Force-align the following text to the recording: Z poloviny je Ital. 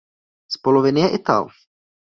Z 0.51 0.57
poloviny 0.57 0.99
je 1.01 1.09
Ital. 1.09 1.47